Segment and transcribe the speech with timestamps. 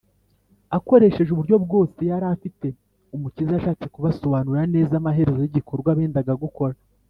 [0.77, 2.67] akoresheje uburyo bwose yari afite,
[3.15, 6.75] umukiza yashatse kubasobanurira neza amaherezo y’igikorwa bendaga gukora